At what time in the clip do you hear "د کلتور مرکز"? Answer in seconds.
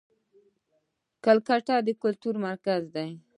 1.87-2.81